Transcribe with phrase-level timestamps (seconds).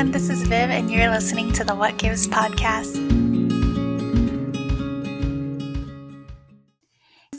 [0.00, 0.12] everyone.
[0.12, 3.59] This is Viv, and you're listening to the What Gives podcast.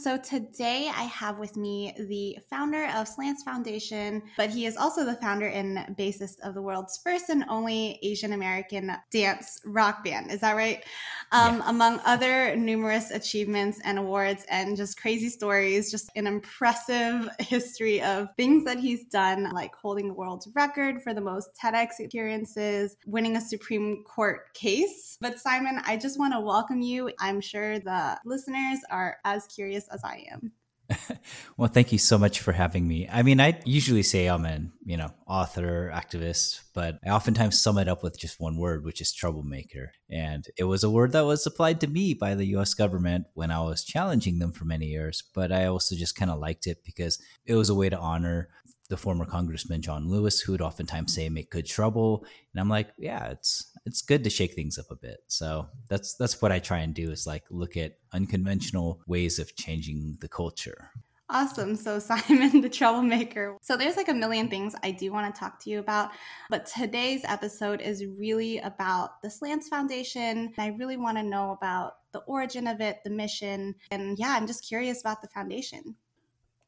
[0.01, 5.05] So today I have with me the founder of Slants Foundation, but he is also
[5.05, 10.31] the founder and bassist of the world's first and only Asian American dance rock band.
[10.31, 10.83] Is that right?
[11.31, 11.69] Um, yeah.
[11.69, 18.29] Among other numerous achievements and awards and just crazy stories, just an impressive history of
[18.35, 23.35] things that he's done, like holding the world's record for the most TEDx appearances, winning
[23.35, 25.19] a Supreme Court case.
[25.21, 27.11] But Simon, I just want to welcome you.
[27.19, 30.51] I'm sure the listeners are as curious as I am.
[31.57, 33.07] well, thank you so much for having me.
[33.11, 37.77] I mean, I usually say I'm an, you know, author, activist, but I oftentimes sum
[37.77, 39.91] it up with just one word, which is troublemaker.
[40.09, 43.51] And it was a word that was applied to me by the US government when
[43.51, 46.83] I was challenging them for many years, but I also just kind of liked it
[46.83, 48.49] because it was a way to honor
[48.91, 52.89] the former Congressman John Lewis, who would oftentimes say "make good trouble," and I'm like,
[52.97, 55.21] yeah, it's it's good to shake things up a bit.
[55.27, 59.55] So that's that's what I try and do is like look at unconventional ways of
[59.55, 60.91] changing the culture.
[61.33, 61.77] Awesome.
[61.77, 63.57] So, Simon, the troublemaker.
[63.61, 66.11] So, there's like a million things I do want to talk to you about,
[66.49, 70.21] but today's episode is really about the Slants Foundation.
[70.21, 74.35] And I really want to know about the origin of it, the mission, and yeah,
[74.37, 75.95] I'm just curious about the foundation.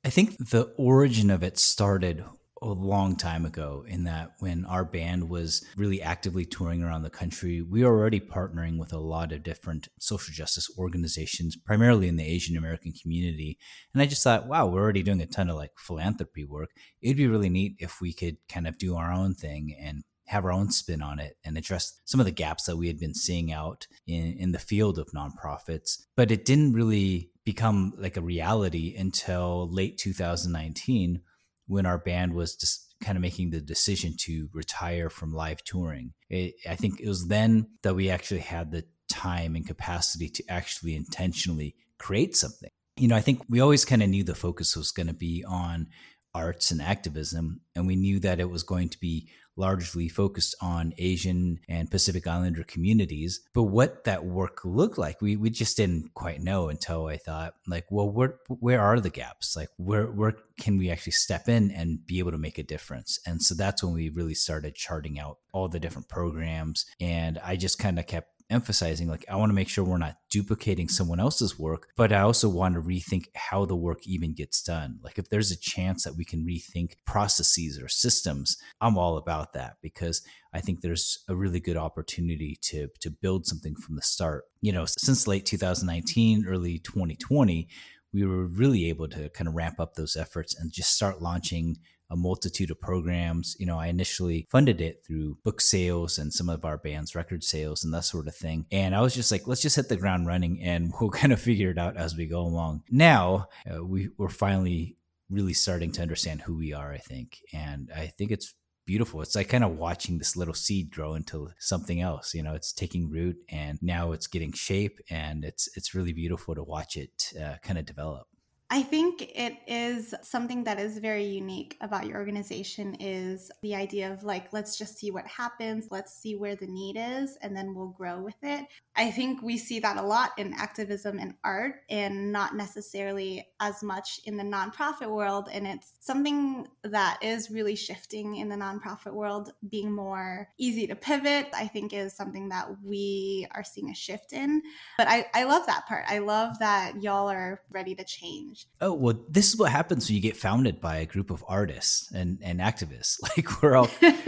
[0.06, 2.26] I think the origin of it started
[2.62, 7.10] a long time ago in that when our band was really actively touring around the
[7.10, 12.16] country, we were already partnering with a lot of different social justice organizations, primarily in
[12.16, 13.58] the Asian American community.
[13.94, 16.70] And I just thought, wow, we're already doing a ton of like philanthropy work.
[17.02, 20.46] It'd be really neat if we could kind of do our own thing and have
[20.46, 23.14] our own spin on it and address some of the gaps that we had been
[23.14, 26.06] seeing out in, in the field of nonprofits.
[26.16, 31.22] But it didn't really become like a reality until late 2019
[31.68, 36.14] when our band was just kind of making the decision to retire from live touring.
[36.30, 40.44] It, I think it was then that we actually had the time and capacity to
[40.50, 42.70] actually intentionally create something.
[42.98, 45.44] You know, I think we always kind of knew the focus was going to be
[45.48, 45.88] on
[46.34, 50.94] arts and activism, and we knew that it was going to be largely focused on
[50.98, 53.42] Asian and Pacific Islander communities.
[53.54, 57.56] But what that work looked like, we, we just didn't quite know until I thought,
[57.68, 59.56] like, well, where where are the gaps?
[59.56, 63.20] Like, where where can we actually step in and be able to make a difference?
[63.26, 66.86] And so that's when we really started charting out all the different programs.
[67.00, 70.18] And I just kind of kept emphasizing like i want to make sure we're not
[70.30, 74.62] duplicating someone else's work but i also want to rethink how the work even gets
[74.62, 75.00] done.
[75.04, 79.54] Like if there's a chance that we can rethink processes or systems i'm all about
[79.54, 80.22] that because
[80.54, 84.46] i think there's a really good opportunity to to build something from the start.
[84.62, 87.68] You know since late 2019 early 2020
[88.14, 91.78] we were really able to kind of ramp up those efforts and just start launching
[92.14, 93.58] a multitude of programs.
[93.60, 97.44] You know, I initially funded it through book sales and some of our band's record
[97.44, 98.68] sales and that sort of thing.
[98.72, 101.42] And I was just like, let's just hit the ground running and we'll kind of
[101.42, 102.84] figure it out as we go along.
[102.90, 104.96] Now uh, we, we're finally
[105.28, 107.40] really starting to understand who we are, I think.
[107.52, 108.54] And I think it's
[108.86, 109.22] beautiful.
[109.24, 112.36] It's like kind of watching this little seed grow into something else.
[112.36, 116.54] You know, it's taking root and now it's getting shape, and it's it's really beautiful
[116.54, 118.28] to watch it uh, kind of develop.
[118.74, 124.12] I think it is something that is very unique about your organization is the idea
[124.12, 127.76] of like let's just see what happens, let's see where the need is and then
[127.76, 128.66] we'll grow with it.
[128.96, 133.84] I think we see that a lot in activism and art and not necessarily as
[133.84, 139.14] much in the nonprofit world and it's something that is really shifting in the nonprofit
[139.14, 143.96] world being more easy to pivot I think is something that we are seeing a
[143.96, 144.64] shift in.
[144.98, 146.06] But I I love that part.
[146.08, 150.16] I love that y'all are ready to change Oh, well, this is what happens when
[150.16, 153.18] you get founded by a group of artists and, and activists.
[153.38, 153.88] Like we're all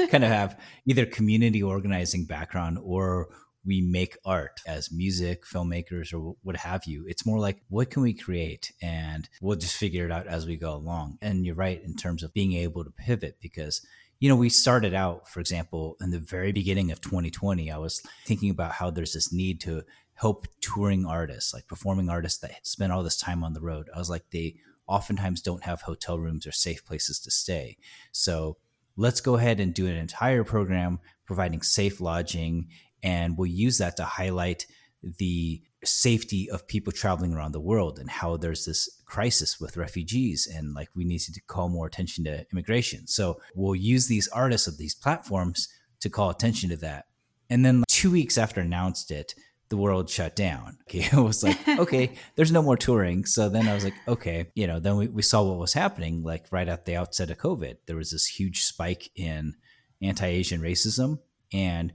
[0.10, 3.28] kind of have either community organizing background or
[3.66, 7.06] we make art as music, filmmakers, or what have you.
[7.08, 8.72] It's more like, what can we create?
[8.82, 11.18] And we'll just figure it out as we go along.
[11.22, 13.86] And you're right in terms of being able to pivot because
[14.26, 18.02] you know, we started out, for example, in the very beginning of 2020, I was
[18.26, 19.84] thinking about how there's this need to
[20.16, 23.88] help touring artists, like performing artists that spend all this time on the road.
[23.96, 24.56] I was like, they
[24.88, 27.78] oftentimes don't have hotel rooms or safe places to stay.
[28.14, 28.58] So
[28.98, 32.70] let's go ahead and do an entire program providing safe lodging.
[33.04, 34.66] And we'll use that to highlight
[35.18, 40.48] the safety of people traveling around the world and how there's this crisis with refugees
[40.52, 43.08] and like we need to call more attention to immigration.
[43.08, 45.68] So we'll use these artists of these platforms
[46.02, 47.06] to call attention to that.
[47.50, 49.36] And then two weeks after announced it,
[49.70, 50.78] the world shut down.
[50.88, 51.10] Okay.
[51.12, 53.26] It was like, okay, there's no more touring.
[53.26, 56.24] So then I was like, okay, you know, then we, we saw what was happening
[56.24, 57.78] like right at the outset of COVID.
[57.86, 59.56] There was this huge spike in
[60.02, 61.20] anti Asian racism.
[61.52, 61.94] And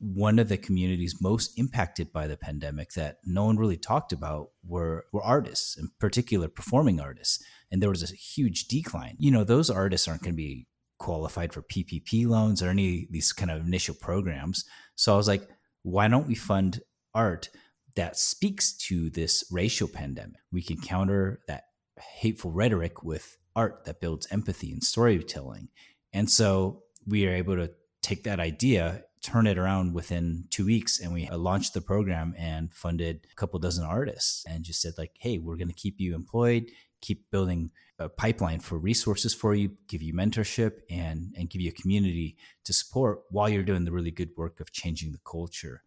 [0.00, 4.50] one of the communities most impacted by the pandemic that no one really talked about
[4.64, 7.42] were, were artists, in particular performing artists.
[7.70, 9.16] And there was a huge decline.
[9.18, 10.68] You know, those artists aren't going to be
[10.98, 14.64] qualified for PPP loans or any of these kind of initial programs.
[14.94, 15.48] So I was like,
[15.82, 16.80] why don't we fund
[17.14, 17.50] art
[17.96, 20.40] that speaks to this racial pandemic?
[20.52, 21.64] We can counter that
[21.98, 25.68] hateful rhetoric with art that builds empathy and storytelling.
[26.12, 27.72] And so we are able to
[28.02, 32.34] take that idea turn it around within two weeks and we uh, launched the program
[32.38, 36.00] and funded a couple dozen artists and just said like hey we're going to keep
[36.00, 36.70] you employed
[37.00, 41.70] keep building a pipeline for resources for you give you mentorship and and give you
[41.70, 45.82] a community to support while you're doing the really good work of changing the culture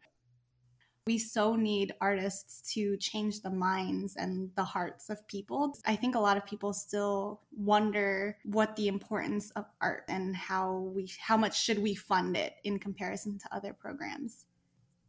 [1.11, 5.73] we so need artists to change the minds and the hearts of people.
[5.85, 10.89] I think a lot of people still wonder what the importance of art and how
[10.95, 14.45] we how much should we fund it in comparison to other programs.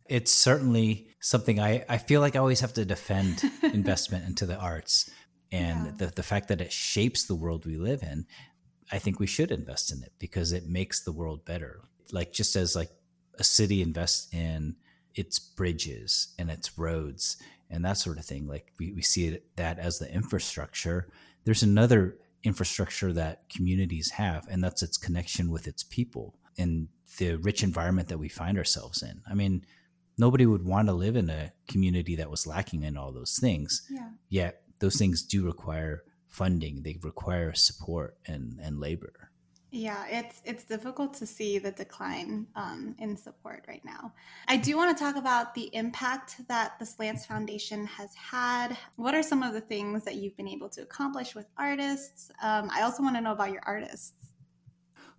[0.07, 4.57] It's certainly something I, I feel like I always have to defend investment into the
[4.57, 5.09] arts
[5.53, 5.93] and yeah.
[5.99, 8.27] the, the fact that it shapes the world we live in.
[8.91, 11.83] I think we should invest in it because it makes the world better.
[12.11, 12.91] Like just as like
[13.39, 14.75] a city invests in
[15.14, 17.37] its bridges and its roads
[17.70, 18.47] and that sort of thing.
[18.47, 21.09] Like we, we see it, that as the infrastructure.
[21.44, 26.88] There's another infrastructure that communities have, and that's its connection with its people and
[27.19, 29.23] the rich environment that we find ourselves in.
[29.29, 29.64] I mean,
[30.19, 33.82] nobody would want to live in a community that was lacking in all those things.
[33.91, 34.11] Yeah.
[34.29, 36.82] Yet those things do require funding.
[36.82, 39.31] They require support and, and labor.
[39.75, 44.13] Yeah, it's it's difficult to see the decline um, in support right now.
[44.47, 48.77] I do want to talk about the impact that the Slants Foundation has had.
[48.97, 52.31] What are some of the things that you've been able to accomplish with artists?
[52.43, 54.13] Um, I also want to know about your artists.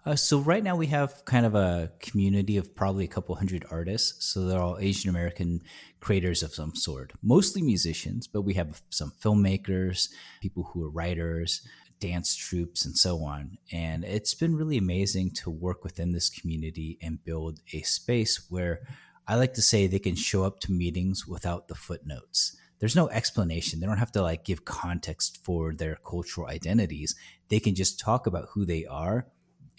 [0.06, 3.66] Uh, so right now we have kind of a community of probably a couple hundred
[3.72, 4.26] artists.
[4.26, 5.62] So they're all Asian American
[6.00, 10.10] creators of some sort, mostly musicians, but we have some filmmakers,
[10.42, 11.66] people who are writers
[12.04, 13.58] dance troupes and so on.
[13.72, 18.82] And it's been really amazing to work within this community and build a space where
[19.26, 22.58] I like to say they can show up to meetings without the footnotes.
[22.80, 23.80] There's no explanation.
[23.80, 27.16] They don't have to like give context for their cultural identities.
[27.48, 29.28] They can just talk about who they are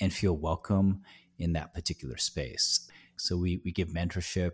[0.00, 1.02] and feel welcome
[1.38, 2.88] in that particular space.
[3.16, 4.52] So we, we give mentorship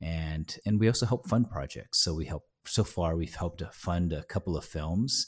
[0.00, 1.98] and and we also help fund projects.
[1.98, 5.26] So we help so far we've helped fund a couple of films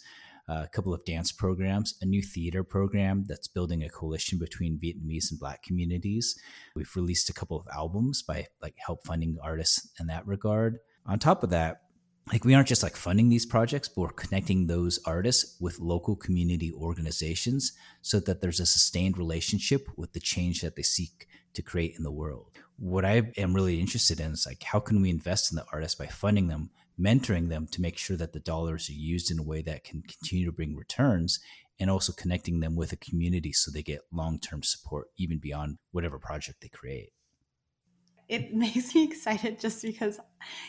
[0.50, 5.30] a couple of dance programs, a new theater program that's building a coalition between Vietnamese
[5.30, 6.36] and Black communities.
[6.74, 10.78] We've released a couple of albums by like help funding artists in that regard.
[11.06, 11.82] On top of that,
[12.32, 16.16] like we aren't just like funding these projects, but we're connecting those artists with local
[16.16, 21.62] community organizations so that there's a sustained relationship with the change that they seek to
[21.62, 22.50] create in the world.
[22.76, 25.96] What I am really interested in is like how can we invest in the artists
[25.96, 26.70] by funding them
[27.00, 30.02] mentoring them to make sure that the dollars are used in a way that can
[30.02, 31.40] continue to bring returns
[31.78, 36.18] and also connecting them with a community so they get long-term support even beyond whatever
[36.18, 37.10] project they create
[38.30, 40.18] it makes me excited just because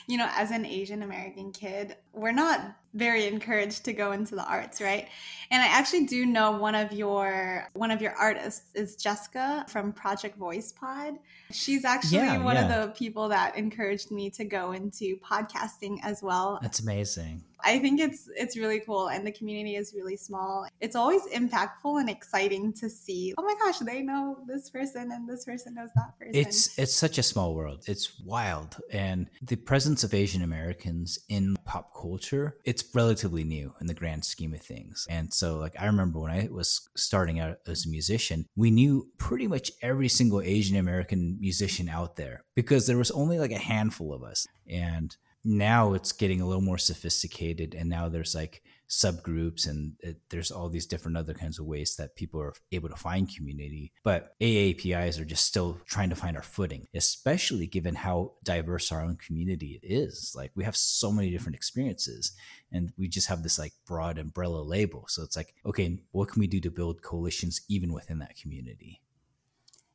[0.08, 2.60] you know as an asian american kid we're not
[2.94, 5.08] very encouraged to go into the arts right?
[5.50, 9.94] And i actually do know one of your one of your artists is jessica from
[9.94, 11.16] project voice pod.
[11.52, 12.66] She's actually yeah, one yeah.
[12.66, 16.60] of the people that encouraged me to go into podcasting as well.
[16.62, 20.68] That's amazing I think it's it's really cool and the community is really small.
[20.80, 25.28] It's always impactful and exciting to see, oh my gosh, they know this person and
[25.28, 26.36] this person knows that person.
[26.36, 27.84] It's it's such a small world.
[27.88, 33.88] It's wild and the presence of Asian Americans in pop culture, it's relatively new in
[33.88, 35.08] the grand scheme of things.
[35.10, 39.08] And so like I remember when I was starting out as a musician, we knew
[39.18, 43.58] pretty much every single Asian American musician out there because there was only like a
[43.58, 44.48] handful of us.
[44.68, 50.18] And now it's getting a little more sophisticated and now there's like subgroups and it,
[50.30, 53.94] there's all these different other kinds of ways that people are able to find community
[54.04, 59.02] but aapis are just still trying to find our footing especially given how diverse our
[59.02, 60.34] own community is.
[60.36, 62.34] Like we have so many different experiences
[62.72, 65.06] and we just have this like broad umbrella label.
[65.08, 69.02] So it's like okay what can we do to build coalitions even within that community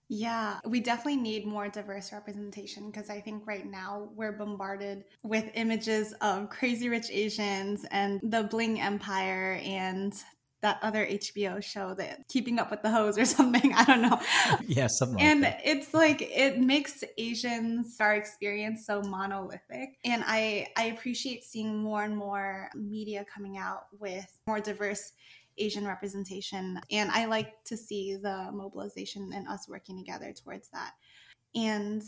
[0.09, 5.51] yeah, we definitely need more diverse representation because I think right now we're bombarded with
[5.55, 10.15] images of crazy rich Asians and the bling empire and
[10.63, 13.73] that other HBO show that Keeping Up with the Hoes or something.
[13.75, 14.21] I don't know.
[14.67, 15.21] yeah, something.
[15.21, 15.61] and that.
[15.65, 19.99] it's like it makes Asians our experience so monolithic.
[20.05, 25.13] And I I appreciate seeing more and more media coming out with more diverse
[25.59, 26.81] Asian representation.
[26.91, 30.93] And I like to see the mobilization and us working together towards that.
[31.55, 32.03] And,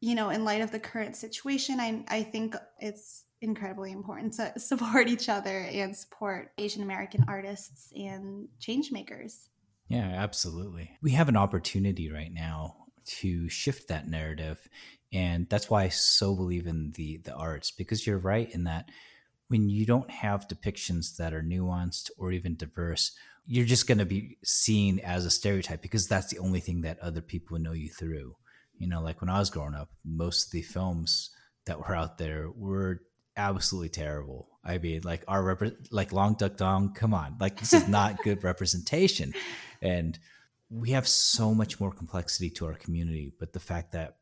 [0.00, 4.52] you know, in light of the current situation, I, I think it's incredibly important to
[4.58, 9.48] support each other and support Asian American artists and change makers.
[9.88, 10.90] Yeah, absolutely.
[11.00, 12.86] We have an opportunity right now
[13.20, 14.68] to shift that narrative.
[15.12, 18.90] And that's why I so believe in the the arts, because you're right in that
[19.48, 23.12] when you don't have depictions that are nuanced or even diverse,
[23.46, 26.98] you're just going to be seen as a stereotype because that's the only thing that
[26.98, 28.34] other people know you through.
[28.78, 31.30] You know, like when I was growing up, most of the films
[31.66, 33.02] that were out there were
[33.36, 34.48] absolutely terrible.
[34.64, 38.22] I mean, like our rep- like Long Duck Dong, come on, like this is not
[38.24, 39.32] good representation,
[39.80, 40.18] and
[40.68, 43.32] we have so much more complexity to our community.
[43.38, 44.16] But the fact that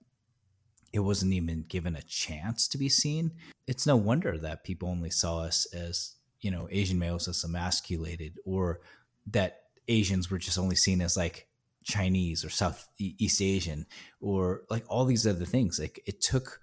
[0.95, 3.33] it wasn't even given a chance to be seen,
[3.67, 8.39] it's no wonder that people only saw us as you know Asian males as emasculated,
[8.45, 8.81] or
[9.27, 11.49] that Asians were just only seen as like
[11.83, 13.87] Chinese or Southeast Asian,
[14.21, 15.81] or like all these other things.
[15.81, 16.61] Like it took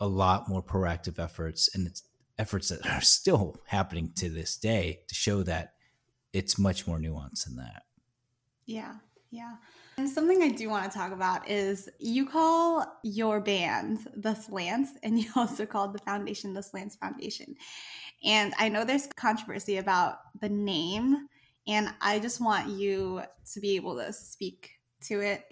[0.00, 2.02] a lot more proactive efforts and it's
[2.36, 5.74] efforts that are still happening to this day to show that
[6.32, 7.84] it's much more nuanced than that.
[8.66, 8.94] Yeah,
[9.30, 9.54] yeah.
[9.96, 14.90] And something I do want to talk about is you call your band the Slants,
[15.02, 17.54] and you also called the foundation the Slants Foundation.
[18.24, 21.28] And I know there's controversy about the name,
[21.66, 23.22] and I just want you
[23.52, 24.70] to be able to speak
[25.02, 25.44] to it.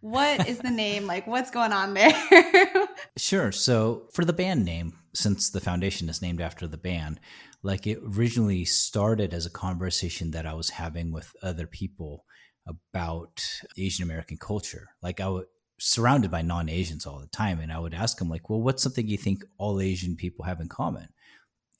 [0.00, 1.06] What is the name?
[1.06, 2.88] like, what's going on there?
[3.16, 3.52] sure.
[3.52, 7.20] So, for the band name, since the foundation is named after the band,
[7.62, 12.24] like it originally started as a conversation that I was having with other people
[12.70, 13.44] about
[13.76, 14.90] Asian American culture.
[15.02, 15.44] Like, I was
[15.78, 18.82] surrounded by non Asians all the time, and I would ask them, like, well, what's
[18.82, 21.08] something you think all Asian people have in common?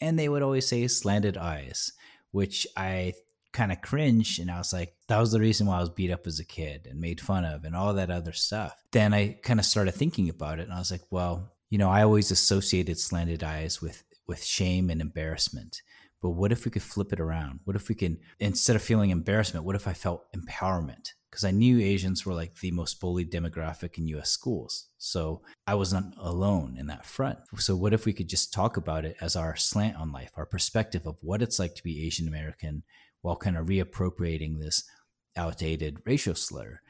[0.00, 1.92] And they would always say slanted eyes,
[2.30, 3.14] which I
[3.52, 6.10] kind of cringe and I was like, that was the reason why I was beat
[6.10, 8.76] up as a kid and made fun of and all that other stuff.
[8.92, 11.90] Then I kind of started thinking about it and I was like, well, you know,
[11.90, 15.82] I always associated slanted eyes with with shame and embarrassment.
[16.22, 17.60] But what if we could flip it around?
[17.64, 21.12] What if we can instead of feeling embarrassment, what if I felt empowerment?
[21.30, 24.88] Because I knew Asians were like the most bullied demographic in US schools.
[24.98, 27.38] So I was not alone in that front.
[27.56, 30.46] So what if we could just talk about it as our slant on life, our
[30.46, 32.82] perspective of what it's like to be Asian American
[33.22, 34.84] while kind of reappropriating this
[35.36, 36.80] outdated racial slur.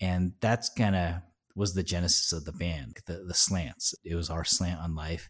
[0.00, 1.14] And that's kind of
[1.54, 3.94] was the genesis of the band, the, the slants.
[4.04, 5.28] It was our slant on life.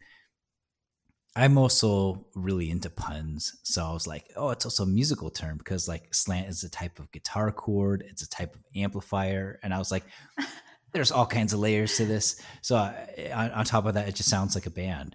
[1.36, 3.56] I'm also really into puns.
[3.62, 6.70] So I was like, oh, it's also a musical term because like slant is a
[6.70, 9.60] type of guitar chord, it's a type of amplifier.
[9.62, 10.04] And I was like,
[10.92, 12.40] there's all kinds of layers to this.
[12.62, 12.92] So uh,
[13.32, 15.14] on, on, top of that, it just sounds like a band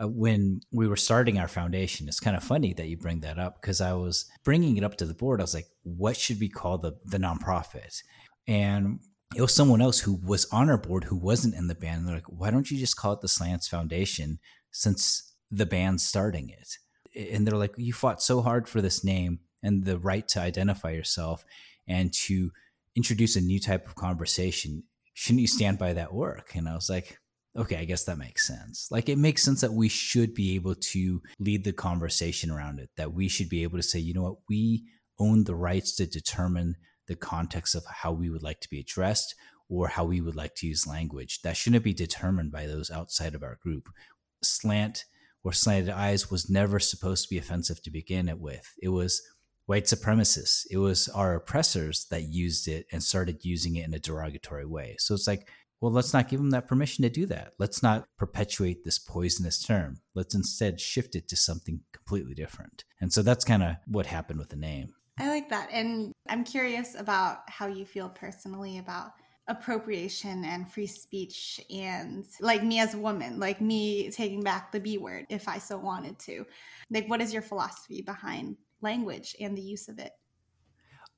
[0.00, 3.38] uh, when we were starting our foundation, it's kind of funny that you bring that
[3.38, 5.40] up because I was bringing it up to the board.
[5.40, 8.02] I was like, what should we call the, the nonprofit?
[8.46, 9.00] And
[9.36, 11.98] it was someone else who was on our board who wasn't in the band.
[11.98, 14.38] And they're like, why don't you just call it the Slants Foundation
[14.70, 16.78] since the band starting it?
[17.14, 20.90] And they're like, you fought so hard for this name and the right to identify
[20.90, 21.44] yourself
[21.88, 22.50] and to
[22.96, 24.84] introduce a new type of conversation.
[25.14, 26.54] Shouldn't you stand by that work?
[26.54, 27.18] And I was like,
[27.56, 28.88] okay, I guess that makes sense.
[28.90, 32.90] Like it makes sense that we should be able to lead the conversation around it,
[32.96, 34.84] that we should be able to say, you know what, we
[35.18, 36.76] own the rights to determine
[37.08, 39.34] the context of how we would like to be addressed
[39.68, 41.42] or how we would like to use language.
[41.42, 43.88] That shouldn't be determined by those outside of our group.
[44.42, 45.04] Slant
[45.42, 48.74] or slanted eyes was never supposed to be offensive to begin it with.
[48.82, 49.22] It was
[49.66, 50.66] white supremacists.
[50.70, 54.96] It was our oppressors that used it and started using it in a derogatory way.
[54.98, 55.48] So it's like
[55.80, 57.54] well, let's not give them that permission to do that.
[57.58, 60.00] Let's not perpetuate this poisonous term.
[60.14, 62.84] Let's instead shift it to something completely different.
[63.00, 64.92] And so that's kind of what happened with the name.
[65.18, 65.68] I like that.
[65.72, 69.12] And I'm curious about how you feel personally about
[69.48, 74.80] appropriation and free speech and like me as a woman, like me taking back the
[74.80, 76.46] B word if I so wanted to.
[76.90, 80.12] Like, what is your philosophy behind language and the use of it?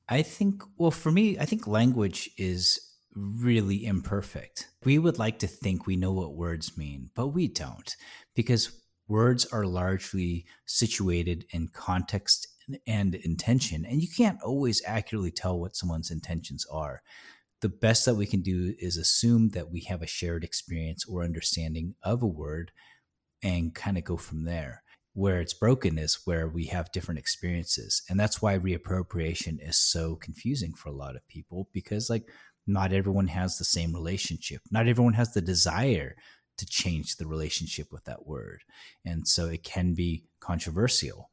[0.08, 2.80] I think, well, for me, I think language is
[3.14, 4.68] really imperfect.
[4.84, 7.94] We would like to think we know what words mean, but we don't
[8.34, 12.48] because words are largely situated in context
[12.86, 17.02] and intention, and you can't always accurately tell what someone's intentions are.
[17.62, 21.24] The best that we can do is assume that we have a shared experience or
[21.24, 22.72] understanding of a word
[23.42, 24.82] and kind of go from there.
[25.14, 28.02] Where it's broken is where we have different experiences.
[28.08, 32.24] And that's why reappropriation is so confusing for a lot of people because, like,
[32.66, 34.62] not everyone has the same relationship.
[34.70, 36.16] Not everyone has the desire
[36.58, 38.62] to change the relationship with that word.
[39.04, 41.30] And so it can be controversial.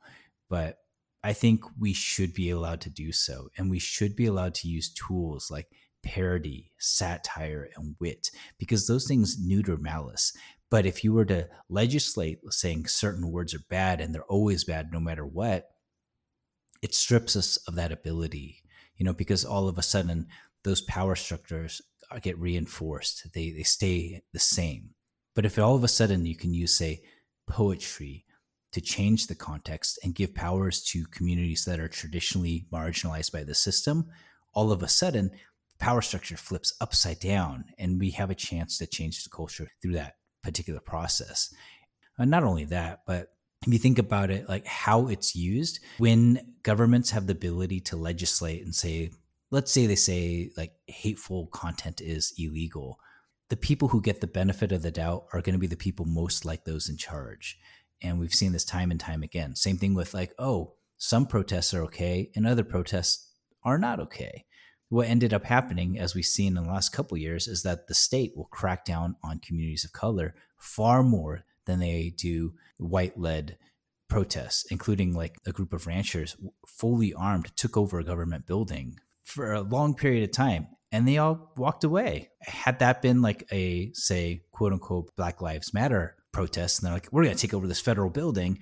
[0.50, 0.78] But
[1.24, 3.50] I think we should be allowed to do so.
[3.58, 5.68] And we should be allowed to use tools like
[6.04, 10.34] parody, satire, and wit, because those things neuter malice.
[10.70, 14.92] But if you were to legislate saying certain words are bad and they're always bad
[14.92, 15.70] no matter what,
[16.82, 18.64] it strips us of that ability,
[18.96, 20.28] you know, because all of a sudden
[20.64, 21.82] those power structures
[22.22, 24.92] get reinforced, they, they stay the same.
[25.36, 27.02] But if all of a sudden you can use, say,
[27.48, 28.26] poetry
[28.72, 33.56] to change the context and give powers to communities that are traditionally marginalized by the
[33.56, 34.08] system,
[34.54, 35.32] all of a sudden
[35.80, 39.94] power structure flips upside down and we have a chance to change the culture through
[39.94, 41.54] that particular process.
[42.18, 43.30] And not only that, but
[43.66, 47.98] if you think about it, like how it's used, when governments have the ability to
[47.98, 49.12] legislate and say,
[49.52, 53.00] let's say they say like hateful content is illegal,
[53.50, 56.06] the people who get the benefit of the doubt are going to be the people
[56.06, 57.58] most like those in charge.
[58.02, 59.56] And we've seen this time and time again.
[59.56, 63.32] Same thing with like, oh, some protests are okay and other protests
[63.64, 64.46] are not okay.
[64.90, 67.94] What ended up happening, as we've seen in the last couple years, is that the
[67.94, 73.58] state will crack down on communities of color far more than they do white led
[74.10, 76.36] protests, including like a group of ranchers
[76.68, 81.18] fully armed took over a government building for a long period of time and they
[81.18, 82.30] all walked away.
[82.42, 87.10] Had that been like a, say, quote unquote, Black Lives Matter protest, and they're like,
[87.12, 88.60] we're going to take over this federal building,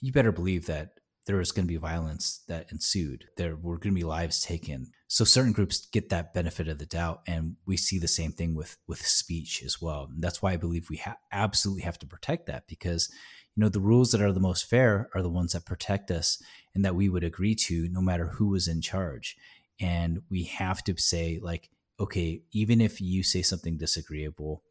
[0.00, 0.92] you better believe that
[1.28, 3.26] there was going to be violence that ensued.
[3.36, 4.92] There were going to be lives taken.
[5.08, 8.54] So certain groups get that benefit of the doubt, and we see the same thing
[8.54, 10.08] with with speech as well.
[10.10, 13.10] And that's why I believe we ha- absolutely have to protect that because
[13.54, 16.42] you know the rules that are the most fair are the ones that protect us
[16.74, 19.36] and that we would agree to no matter who was in charge.
[19.78, 21.68] And we have to say like,
[22.00, 24.62] okay, even if you say something disagreeable,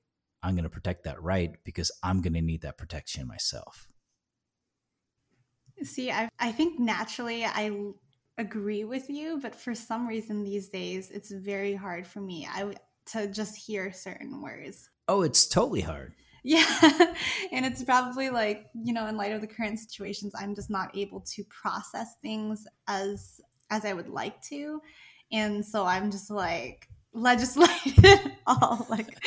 [0.41, 3.87] I'm going to protect that right because I'm going to need that protection myself.
[5.83, 7.71] See, I, I think naturally I
[8.37, 12.73] agree with you, but for some reason these days it's very hard for me I,
[13.07, 14.89] to just hear certain words.
[15.07, 16.13] Oh, it's totally hard.
[16.43, 16.65] Yeah.
[17.51, 20.95] and it's probably like, you know, in light of the current situations, I'm just not
[20.95, 24.81] able to process things as as I would like to.
[25.31, 29.17] And so I'm just like legislated all like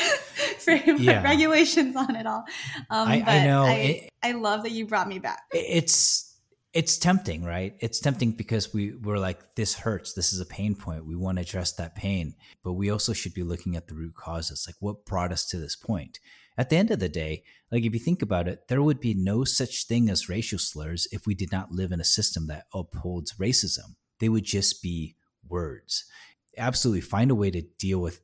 [0.67, 1.23] yeah.
[1.23, 2.45] regulations on it all.
[2.89, 3.65] Um, I, I, know.
[3.65, 5.43] I, it, I love that you brought me back.
[5.53, 6.30] It's
[6.73, 7.75] it's tempting, right?
[7.81, 10.13] It's tempting because we we're like, this hurts.
[10.13, 11.07] This is a pain point.
[11.07, 14.15] We want to address that pain, but we also should be looking at the root
[14.15, 16.21] causes, like what brought us to this point.
[16.57, 19.15] At the end of the day, like if you think about it, there would be
[19.15, 22.67] no such thing as racial slurs if we did not live in a system that
[22.73, 23.97] upholds racism.
[24.19, 25.17] They would just be
[25.49, 26.05] words.
[26.57, 28.21] Absolutely find a way to deal with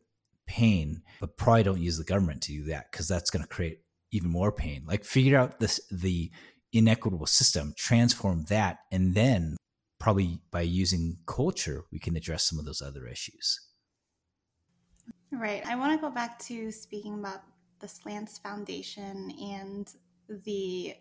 [0.46, 3.80] pain, but probably don't use the government to do that because that's going to create
[4.12, 4.84] even more pain.
[4.86, 6.30] Like figure out this the
[6.72, 9.56] inequitable system, transform that, and then
[9.98, 13.60] probably by using culture, we can address some of those other issues.
[15.32, 15.66] Right.
[15.66, 17.42] I want to go back to speaking about
[17.80, 19.92] the Slants Foundation and
[20.44, 20.94] the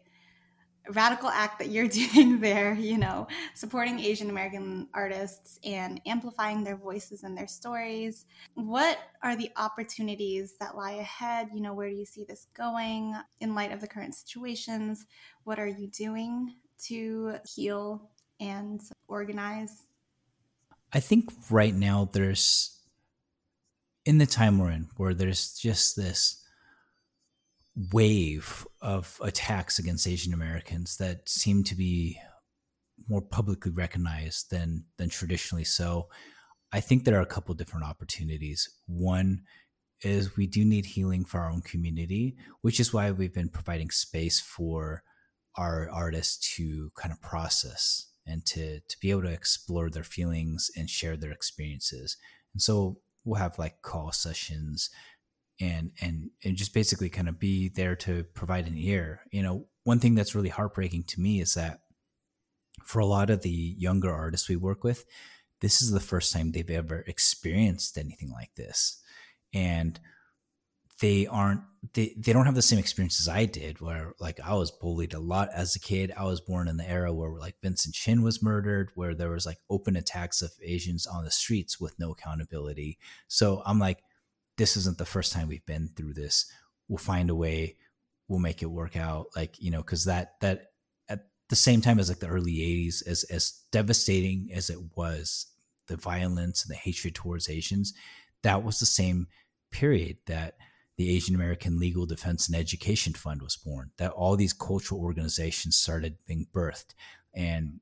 [0.94, 6.76] radical act that you're doing there, you know, supporting Asian American artists and amplifying their
[6.76, 8.26] voices and their stories.
[8.54, 11.50] What are the opportunities that lie ahead?
[11.54, 15.06] You know, where do you see this going in light of the current situations?
[15.44, 19.84] What are you doing to heal and organize?
[20.94, 22.80] I think right now there's,
[24.06, 26.45] in the time we're in, where there's just this
[27.92, 32.20] wave of attacks against Asian Americans that seem to be
[33.10, 35.66] more publicly recognized than than traditionally.
[35.66, 36.08] So
[36.72, 38.70] I think there are a couple different opportunities.
[38.88, 39.42] One
[40.02, 43.90] is we do need healing for our own community, which is why we've been providing
[43.90, 45.04] space for
[45.58, 50.70] our artists to kind of process and to to be able to explore their feelings
[50.76, 52.18] and share their experiences.
[52.54, 54.90] And so we'll have like call sessions
[55.60, 59.22] and and and just basically kind of be there to provide an ear.
[59.32, 61.80] You know, one thing that's really heartbreaking to me is that
[62.84, 65.06] for a lot of the younger artists we work with,
[65.62, 69.02] this is the first time they've ever experienced anything like this.
[69.54, 70.00] And
[71.02, 71.62] they aren't
[71.94, 75.14] they, they don't have the same experience as I did where like I was bullied
[75.14, 76.12] a lot as a kid.
[76.18, 79.46] I was born in the era where like Vincent Chin was murdered, where there was
[79.46, 82.98] like open attacks of Asians on the streets with no accountability.
[83.28, 84.00] So I'm like,
[84.58, 86.52] this isn't the first time we've been through this.
[86.88, 87.78] We'll find a way.
[88.28, 89.28] We'll make it work out.
[89.36, 90.72] Like you know, because that that
[91.10, 95.48] at the same time as like the early '80s, as as devastating as it was,
[95.88, 97.94] the violence and the hatred towards Asians,
[98.44, 99.28] that was the same
[99.72, 100.56] period that
[100.98, 103.92] the Asian American Legal Defense and Education Fund was born.
[103.98, 106.94] That all these cultural organizations started being birthed,
[107.34, 107.80] and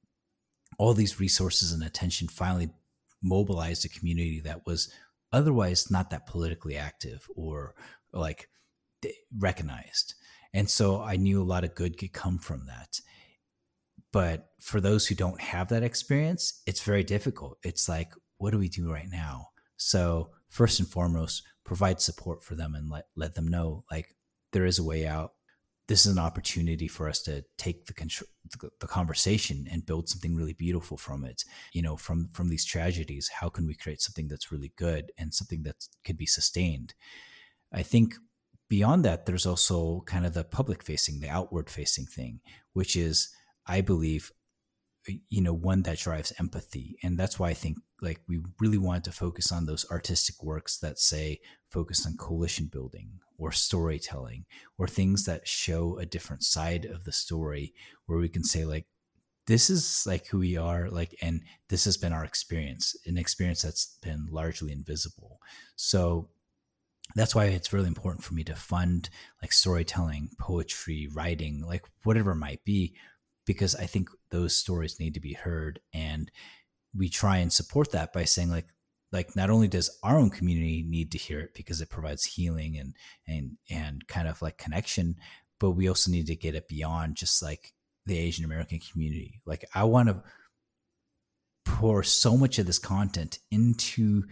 [0.77, 2.69] all these resources and attention finally
[3.21, 4.91] mobilized a community that was
[5.33, 7.75] otherwise not that politically active or,
[8.13, 8.47] like
[9.37, 10.13] recognized.
[10.53, 12.99] And so I knew a lot of good could come from that.
[14.11, 17.57] But for those who don't have that experience, it's very difficult.
[17.63, 19.47] It's like, what do we do right now?
[19.77, 24.15] So, first and foremost, provide support for them and let, let them know like
[24.51, 25.33] there is a way out.
[25.87, 28.27] This is an opportunity for us to take the, control,
[28.79, 31.43] the conversation and build something really beautiful from it.
[31.73, 35.33] You know, from from these tragedies, how can we create something that's really good and
[35.33, 36.93] something that could be sustained?
[37.73, 38.15] I think
[38.69, 42.39] beyond that, there's also kind of the public facing, the outward facing thing,
[42.73, 43.29] which is,
[43.67, 44.31] I believe,
[45.07, 46.97] you know, one that drives empathy.
[47.03, 50.77] And that's why I think like we really wanted to focus on those artistic works
[50.79, 51.39] that say
[51.71, 54.45] focus on coalition building or storytelling
[54.77, 57.73] or things that show a different side of the story
[58.05, 58.85] where we can say like
[59.47, 63.61] this is like who we are like and this has been our experience an experience
[63.63, 65.39] that's been largely invisible
[65.75, 66.29] so
[67.15, 69.09] that's why it's really important for me to fund
[69.41, 72.95] like storytelling, poetry, writing, like whatever it might be,
[73.45, 75.79] because I think those stories need to be heard.
[75.93, 76.31] And
[76.95, 78.67] we try and support that by saying like,
[79.11, 82.77] like not only does our own community need to hear it because it provides healing
[82.77, 82.95] and
[83.27, 85.17] and and kind of like connection,
[85.59, 87.73] but we also need to get it beyond just like
[88.05, 89.41] the Asian American community.
[89.45, 90.23] Like I want to
[91.65, 94.23] pour so much of this content into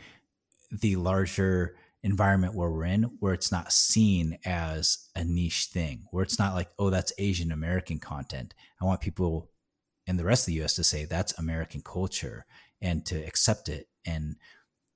[0.71, 6.23] the larger environment where we're in where it's not seen as a niche thing where
[6.23, 8.53] it's not like oh that's asian american content.
[8.81, 9.51] I want people
[10.07, 12.45] in the rest of the us to say that's american culture
[12.81, 14.35] and to accept it and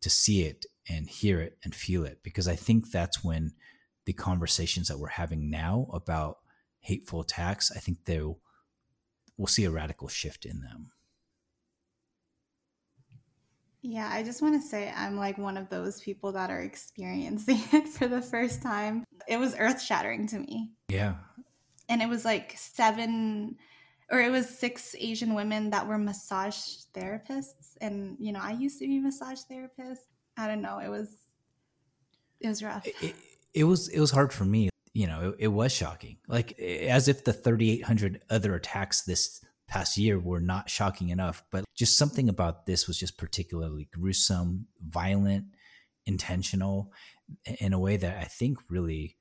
[0.02, 2.20] to see it and hear it and feel it.
[2.24, 3.54] Because i think that's when
[4.06, 6.38] the conversations that we're having now about
[6.80, 8.40] hateful attacks i think they'll
[9.38, 10.92] we'll see a radical shift in them
[13.86, 17.60] yeah, I just want to say I'm like one of those people that are experiencing
[17.72, 19.04] it for the first time.
[19.28, 20.72] It was earth shattering to me.
[20.90, 21.16] Yeah.
[21.88, 23.58] And it was like seven
[24.12, 26.58] or it was six Asian women that were massage
[26.96, 27.76] therapists.
[27.82, 30.02] And, you know, I used to be massage therapist.
[30.38, 30.80] I don't know.
[30.80, 31.16] It was,
[32.40, 32.86] it was rough.
[32.86, 33.16] It,
[33.54, 34.70] it was, it was hard for me.
[34.94, 36.18] You know, it, it was shocking.
[36.28, 41.66] Like as if the 3,800 other attacks this past year were not shocking enough, but
[41.76, 45.46] just something about this was just particularly gruesome, violent,
[46.06, 46.92] intentional
[47.60, 49.18] in a way that I think really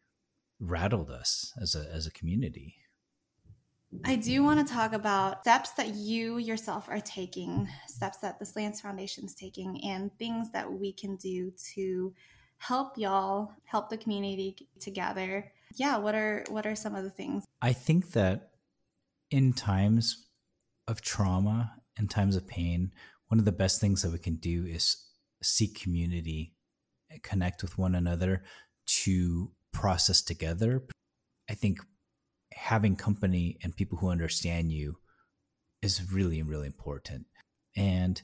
[0.60, 2.76] rattled us as a as a community.
[4.04, 8.46] I do want to talk about steps that you yourself are taking, steps that the
[8.46, 12.12] Slants Foundation is taking, and things that we can do to
[12.58, 15.52] help y'all, help the community together.
[15.76, 17.44] Yeah, what are what are some of the things?
[17.62, 18.50] I think that
[19.30, 20.23] in times
[20.86, 22.92] of trauma and times of pain,
[23.28, 24.96] one of the best things that we can do is
[25.42, 26.54] seek community,
[27.22, 28.42] connect with one another
[28.86, 30.84] to process together.
[31.48, 31.78] I think
[32.52, 34.98] having company and people who understand you
[35.82, 37.26] is really, really important.
[37.76, 38.22] And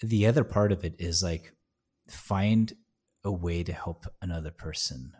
[0.00, 1.52] the other part of it is like
[2.08, 2.72] find
[3.24, 5.12] a way to help another person.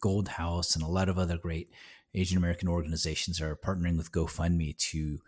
[0.00, 1.70] Gold House and a lot of other great
[2.14, 5.18] Asian American organizations are partnering with GoFundMe to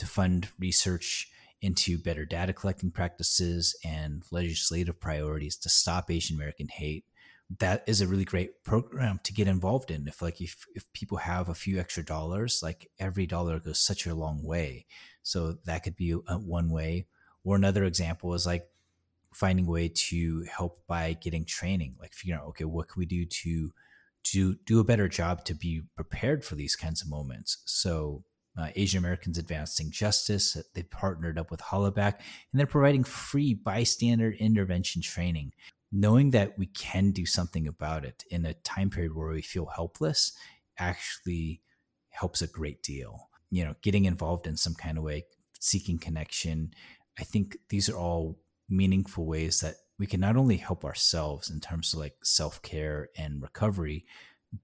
[0.00, 1.30] to fund research
[1.62, 7.04] into better data collecting practices and legislative priorities to stop Asian American hate.
[7.58, 10.08] That is a really great program to get involved in.
[10.08, 14.06] If like if, if people have a few extra dollars, like every dollar goes such
[14.06, 14.86] a long way.
[15.22, 17.06] So that could be a, one way.
[17.44, 18.66] Or another example is like
[19.34, 23.06] finding a way to help by getting training, like figuring out, okay, what can we
[23.06, 23.72] do to
[24.22, 27.62] to do a better job to be prepared for these kinds of moments.
[27.64, 28.22] So
[28.56, 30.56] uh, Asian Americans Advancing Justice.
[30.74, 32.14] They partnered up with Hollaback
[32.52, 35.52] and they're providing free bystander intervention training.
[35.92, 39.66] Knowing that we can do something about it in a time period where we feel
[39.66, 40.32] helpless
[40.78, 41.62] actually
[42.10, 43.28] helps a great deal.
[43.50, 45.26] You know, getting involved in some kind of way,
[45.58, 46.72] seeking connection.
[47.18, 51.60] I think these are all meaningful ways that we can not only help ourselves in
[51.60, 54.06] terms of like self care and recovery,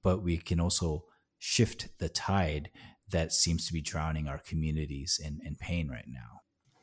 [0.03, 1.05] but we can also
[1.39, 2.71] shift the tide
[3.11, 6.41] that seems to be drowning our communities in, in pain right now.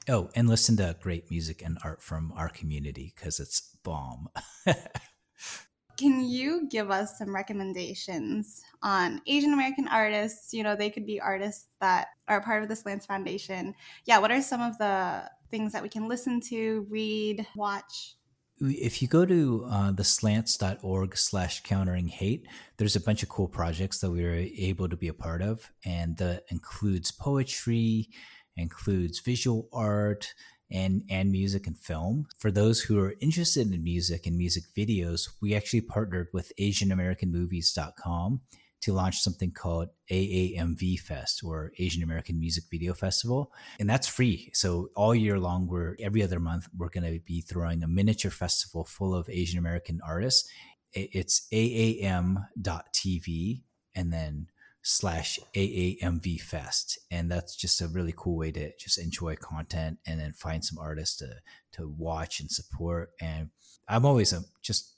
[0.10, 4.28] Oh, and listen to great music and art from our community because it's bomb.
[5.98, 10.54] Can you give us some recommendations on Asian American artists?
[10.54, 13.76] You know, they could be artists that are part of the Slants Foundation.
[14.06, 18.16] Yeah, what are some of the things that we can listen to, read, watch?
[18.64, 22.48] If you go to uh, the slants.org slash countering hate
[22.78, 25.72] there's a bunch of cool projects that we were able to be a part of
[25.86, 28.10] and that includes poetry
[28.58, 30.34] includes visual art
[30.72, 32.26] and and music and film.
[32.38, 38.42] For those who are interested in music and music videos, we actually partnered with AsianAmericanMovies.com
[38.84, 43.54] to launch something called AAMV Fest or Asian American Music Video Festival.
[43.80, 44.50] And that's free.
[44.54, 48.30] So all year long, we're every other month, we're going to be throwing a miniature
[48.30, 50.50] festival full of Asian American artists.
[50.92, 52.42] It's aam.tv
[53.96, 54.48] and then
[54.82, 57.00] slash AAMV Fest.
[57.10, 60.78] And that's just a really cool way to just enjoy content and then find some
[60.78, 61.36] artists to,
[61.78, 63.12] to watch and support.
[63.22, 63.52] And
[63.88, 64.94] I'm always um, just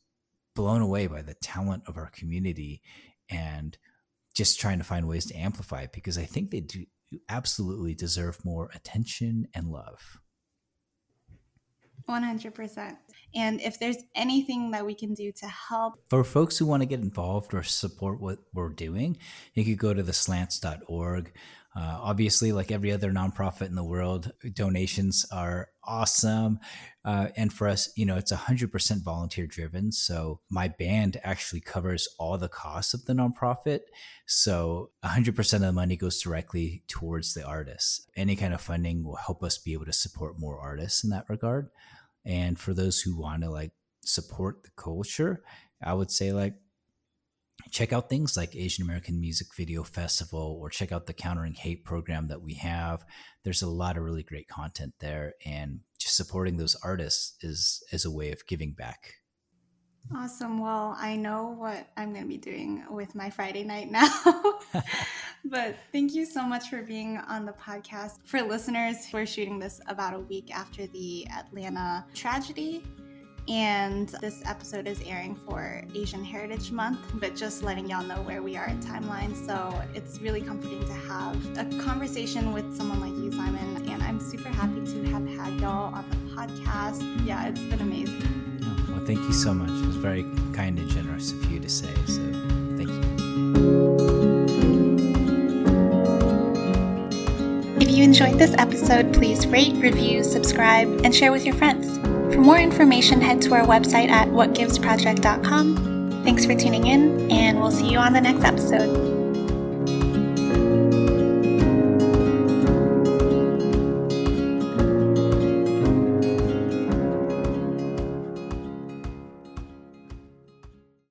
[0.56, 2.82] blown away by the talent of our community
[3.29, 3.77] and
[4.35, 6.85] just trying to find ways to amplify it because I think they do
[7.29, 10.19] absolutely deserve more attention and love.
[12.09, 12.97] 100%.
[13.33, 15.95] And if there's anything that we can do to help.
[16.09, 19.17] For folks who want to get involved or support what we're doing,
[19.53, 21.33] you could go to the slants.org.
[21.75, 26.57] Uh, obviously, like every other nonprofit in the world, donations are awesome.
[27.03, 29.91] Uh, and for us, you know, it's 100% volunteer driven.
[29.91, 33.81] So my band actually covers all the costs of the nonprofit.
[34.25, 38.07] So 100% of the money goes directly towards the artists.
[38.15, 41.29] Any kind of funding will help us be able to support more artists in that
[41.29, 41.69] regard.
[42.25, 43.71] And for those who want to like
[44.05, 45.43] support the culture,
[45.83, 46.55] I would say like
[47.71, 51.84] check out things like Asian American Music Video Festival or check out the Countering Hate
[51.84, 53.06] program that we have.
[53.43, 58.06] There's a lot of really great content there and just supporting those artists is is
[58.06, 59.15] a way of giving back.
[60.13, 60.60] Awesome.
[60.60, 64.08] Well, I know what I'm going to be doing with my Friday night now.
[65.45, 68.19] but thank you so much for being on the podcast.
[68.23, 72.84] For listeners, we're shooting this about a week after the Atlanta tragedy.
[73.47, 78.41] And this episode is airing for Asian Heritage Month, but just letting y'all know where
[78.41, 79.36] we are in timeline.
[79.45, 83.88] So it's really comforting to have a conversation with someone like you, Simon.
[83.88, 87.25] And I'm super happy to have had y'all on the podcast.
[87.25, 88.60] Yeah, it's been amazing.
[88.63, 89.69] Oh, well, thank you so much.
[89.69, 91.93] It was very kind and generous of you to say.
[92.08, 92.23] So
[92.77, 93.15] thank you.
[97.79, 101.99] If you enjoyed this episode, please rate, review, subscribe, and share with your friends.
[102.36, 106.21] For more information, head to our website at whatgivesproject.com.
[106.26, 109.04] Thanks for tuning in, and we'll see you on the next episode.